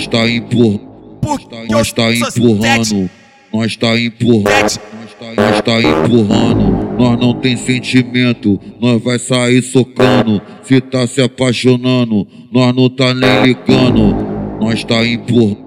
nós 0.00 0.06
tá 0.06 0.30
empurrando, 0.30 0.80
nós 1.68 1.92
tá 1.92 2.10
empurrando, 2.14 3.10
nós 3.52 3.76
tá 3.76 4.00
empurrando, 4.00 4.80
nós 5.36 5.60
tá 5.60 5.78
empurrando, 5.78 6.96
nós 6.98 7.20
não 7.20 7.34
tem 7.34 7.54
sentimento, 7.54 8.58
nós 8.80 9.02
vai 9.02 9.18
sair 9.18 9.60
socando, 9.60 10.40
se 10.62 10.80
tá 10.80 11.06
se 11.06 11.20
apaixonando, 11.20 12.26
nós 12.50 12.74
não 12.74 12.88
tá 12.88 13.12
nem 13.12 13.42
ligando, 13.42 14.16
nós 14.58 14.82
tá 14.84 15.04
empurrando, 15.04 15.58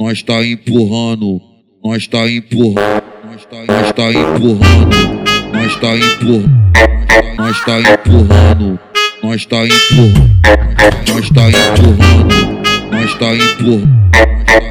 nós 0.00 0.22
tá 0.24 0.44
empurrando, 0.44 1.40
nós 1.84 2.08
tá 2.08 2.28
empurrando, 2.28 3.04
nós 3.24 3.46
tá, 3.46 3.56
nós 3.68 4.14
empurrando, 4.16 4.96
nós 5.52 5.76
tá 5.76 5.96
empurrando, 5.96 6.50
nós 7.38 7.64
tá 7.64 7.78
empurrando, 7.78 8.80
nós 9.22 9.46
tá 9.46 9.64
empurrando, 9.64 10.34
nós 11.12 11.30
tá 11.30 11.48
empurrando, 11.48 12.73
nós 13.04 13.18
tá 13.18 13.34
empurrando, 13.34 13.86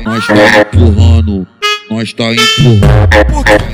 nós 0.03 0.25
tá 0.25 0.33
empurrando 0.59 1.47
nós 1.93 2.11
tá 2.11 2.33
empurrando, 2.33 2.87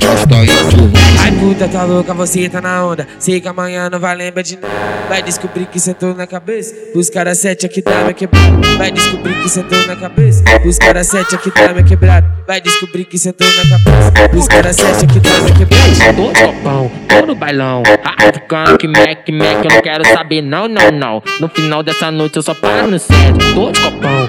nós 0.04 0.26
tá 0.26 0.44
empurrando. 0.44 0.92
Ai 1.20 1.32
puta, 1.32 1.66
tá 1.68 1.84
louca, 1.84 2.12
você 2.12 2.48
tá 2.48 2.60
na 2.60 2.84
onda. 2.84 3.08
Sei 3.18 3.40
que 3.40 3.48
amanhã 3.48 3.88
não 3.88 3.98
vai 3.98 4.14
lembrar 4.14 4.42
de 4.42 4.56
nada. 4.56 4.74
Vai 5.08 5.22
descobrir 5.22 5.64
que 5.66 5.80
sentou 5.80 6.14
na 6.14 6.26
cabeça. 6.26 6.74
Os 6.94 7.08
caras 7.08 7.38
sete 7.38 7.64
aqui 7.64 7.80
tá 7.80 8.04
me 8.04 8.12
quebrado. 8.12 8.60
Vai 8.76 8.90
descobrir 8.90 9.40
que 9.40 9.48
sentou 9.48 9.86
na 9.86 9.96
cabeça. 9.96 10.44
Os 10.66 10.76
caras 10.76 11.06
sete 11.06 11.34
aqui 11.34 11.50
tá 11.50 11.72
me 11.72 11.82
quebrado. 11.82 12.26
Vai 12.46 12.60
descobrir 12.60 13.04
que 13.06 13.18
sentou 13.18 13.46
na 13.46 13.78
cabeça. 13.78 14.36
Os 14.36 14.48
caras 14.48 14.76
sete 14.76 15.04
aqui 15.06 15.20
tá 15.20 15.40
me 15.40 15.52
quebrado. 15.52 16.16
Tô 16.16 16.32
de 16.32 16.42
copão, 16.42 16.90
tô 17.08 17.26
no 17.26 17.34
bailão. 17.34 17.82
Africano 18.18 18.76
que 18.76 18.86
mec, 18.86 19.32
mec, 19.32 19.64
eu 19.64 19.74
não 19.74 19.82
quero 19.82 20.06
saber, 20.06 20.42
não, 20.42 20.68
não, 20.68 20.90
não. 20.90 21.22
No 21.40 21.48
final 21.48 21.82
dessa 21.82 22.10
noite 22.10 22.36
eu 22.36 22.42
só 22.42 22.54
paro 22.54 22.90
no 22.90 22.98
centro. 22.98 23.54
Tô 23.54 23.72
de 23.72 23.80
copão, 23.80 24.28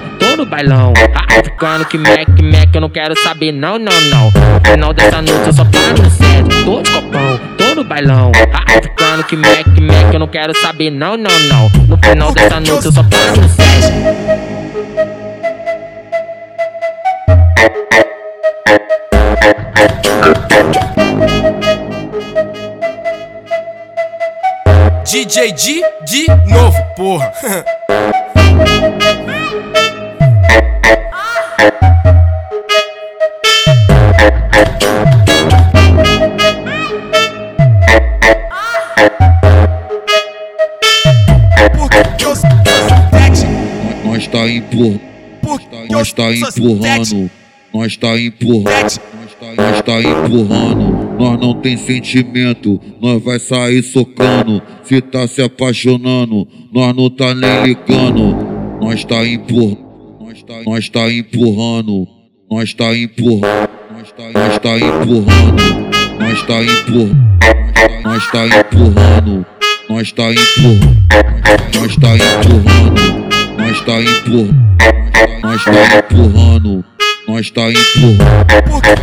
no 0.52 0.52
bailão. 0.52 0.92
Africano 1.38 1.84
que 1.86 1.96
mec, 1.96 2.42
mec, 2.42 2.74
eu 2.74 2.80
não 2.80 2.90
quero 2.90 3.14
saber, 3.22 3.52
não, 3.52 3.78
não, 3.78 3.92
não. 4.10 4.24
No 4.26 4.70
final 4.70 4.92
dessa 4.92 5.22
noite 5.22 5.46
eu 5.46 5.52
só 5.52 5.64
paro 5.64 6.02
no 6.02 6.10
centro. 6.10 6.64
Tô 6.64 6.82
de 6.82 6.90
copão, 6.90 7.40
tô 7.56 7.74
no 7.74 7.84
bailão. 7.84 8.32
Africano 8.76 9.24
que 9.24 9.36
mec, 9.36 9.66
mec, 9.80 10.12
eu 10.12 10.20
não 10.20 10.28
quero 10.28 10.54
saber, 10.60 10.90
não, 10.90 11.16
não, 11.16 11.30
não. 11.48 11.70
No 11.88 11.96
final 11.96 12.32
dessa 12.32 12.60
noite 12.60 12.84
eu 12.84 12.92
só 12.92 13.02
paro 13.02 13.40
no 13.40 13.48
centro. 13.48 13.62
DJ 25.04 25.52
D 25.52 25.82
de 26.04 26.26
novo, 26.50 26.76
porra. 26.96 27.32
tá 44.32 44.48
empurrando, 44.48 45.00
nós 45.90 46.12
tá 46.14 46.32
empurrando, 46.32 47.30
nós 47.72 47.96
tá 47.98 48.18
empurrando, 48.18 49.00
nós 49.58 49.82
tá 49.82 50.00
empurrando, 50.00 51.18
nós 51.18 51.38
não 51.38 51.60
tem 51.60 51.76
sentimento, 51.76 52.80
nós 52.98 53.22
vai 53.22 53.38
sair 53.38 53.82
socando, 53.82 54.62
se 54.84 55.02
tá 55.02 55.28
se 55.28 55.42
apaixonando, 55.42 56.48
nós 56.72 56.96
não 56.96 57.10
tá 57.10 57.34
nem 57.34 57.62
ligando, 57.64 58.78
nós 58.80 59.04
tá 59.04 59.26
empurrando, 59.26 59.78
nós 60.64 60.88
tá 60.88 61.12
empurrando, 61.12 62.08
nós 62.50 62.72
tá 62.72 62.96
empurrando, 62.96 63.68
nós 63.90 64.12
tá, 64.12 64.30
nós 64.32 64.58
tá 64.58 64.78
empurrando, 64.78 65.92
nós 66.18 66.42
tá 66.46 66.62
empurrando, 66.62 67.16
nós 68.02 68.30
tá 68.30 68.46
empurrando, 68.46 69.46
nós 69.90 70.12
tá 70.12 70.32
empurrando, 70.32 70.96
nós 71.74 71.96
tá 71.96 72.14
empurrando, 72.16 73.41
nós 73.62 73.80
tá 73.82 74.00
empurrando, 74.00 74.54
nós 75.40 75.64
tá 75.64 75.70
empurrando, 75.96 76.84
nós 77.28 77.50
tá 77.50 77.70
empurrando, 77.70 78.18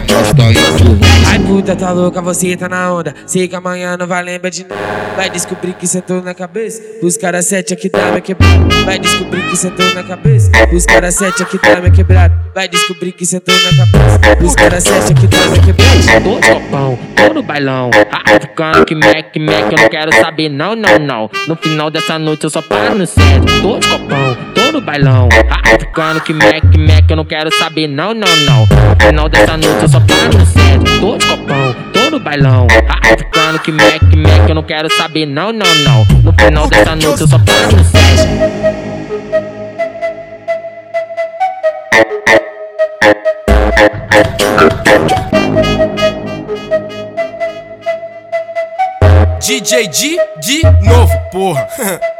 nós 0.09 0.33
tá 0.33 0.51
empurrando. 0.51 0.99
Ai 1.27 1.39
puta, 1.39 1.75
tá 1.75 1.91
louca, 1.91 2.21
você 2.21 2.57
tá 2.57 2.67
na 2.67 2.93
onda. 2.93 3.15
Sei 3.25 3.47
que 3.47 3.55
amanhã 3.55 3.95
não 3.95 4.05
vai 4.05 4.21
lembrar 4.21 4.49
de 4.49 4.63
nada. 4.63 4.99
Vai 5.15 5.29
descobrir 5.29 5.73
que 5.73 5.87
sentou 5.87 6.21
na 6.21 6.33
cabeça. 6.33 6.81
Os 7.01 7.15
caras 7.15 7.45
sete 7.45 7.73
aqui 7.73 7.89
tá 7.89 8.11
me 8.11 8.21
quebrado. 8.21 8.67
Vai 8.85 8.99
descobrir 8.99 9.49
que 9.49 9.55
sentou 9.55 9.93
na 9.93 10.03
cabeça. 10.03 10.51
Os 10.73 10.85
caras 10.85 11.15
sete 11.15 11.43
aqui 11.43 11.57
tá 11.57 11.79
me 11.79 11.91
quebrado. 11.91 12.35
Vai 12.53 12.67
descobrir 12.67 13.11
que 13.13 13.25
sentou 13.25 13.55
na 13.55 13.85
cabeça. 13.85 14.43
Os 14.43 14.55
caras 14.55 14.83
sete 14.83 15.13
aqui 15.13 15.27
tá 15.27 15.45
me 15.49 15.59
quebrado. 15.59 16.23
Tô 16.23 16.39
de 16.39 16.47
copão, 16.53 16.99
tô 17.15 17.33
no 17.33 17.43
bailão. 17.43 17.91
Africano 18.11 18.85
que 18.85 18.95
mec, 18.95 19.37
mec, 19.39 19.71
eu 19.71 19.77
não 19.77 19.89
quero 19.89 20.13
saber, 20.15 20.49
não, 20.49 20.75
não, 20.75 20.99
não. 20.99 21.29
No 21.47 21.55
final 21.55 21.89
dessa 21.89 22.17
noite 22.19 22.43
eu 22.43 22.49
só 22.49 22.61
paro 22.61 22.95
no 22.95 23.05
centro. 23.05 23.61
Tô 23.61 23.79
de 23.79 23.87
copão, 23.87 24.37
tô 24.69 24.73
no 24.73 24.81
bailão. 24.81 25.27
Africano 25.73 26.21
que 26.21 26.33
mec, 26.33 26.77
mec, 26.77 27.09
eu 27.09 27.15
não 27.15 27.25
quero 27.25 27.51
saber, 27.57 27.87
não, 27.87 28.13
não, 28.13 28.27
não. 28.45 28.67
Final 29.01 29.29
dessa 29.29 29.57
noite 29.57 29.81
eu 29.81 29.89
só 29.89 29.99
paro 29.99 30.37
no 30.37 30.45
centro. 30.45 30.99
Tô 30.99 31.17
de 31.17 31.25
copão, 31.25 31.75
tô 31.91 32.11
no 32.11 32.19
bailão. 32.19 32.67
Africano 33.11 33.59
que 33.59 33.71
mec, 33.71 34.03
mec, 34.15 34.47
eu 34.47 34.55
não 34.55 34.63
quero 34.63 34.91
saber, 34.95 35.25
não, 35.25 35.51
não, 35.51 35.75
não. 35.83 36.05
No 36.23 36.33
final 36.33 36.67
dessa 36.67 36.95
noite 36.95 37.21
eu 37.21 37.27
só 37.27 37.39
paro 37.39 37.75
no 37.75 37.83
centro. 37.83 37.99
DJ 49.39 49.87
D 49.87 50.19
de 50.39 50.61
novo, 50.85 51.11
porra. 51.31 51.67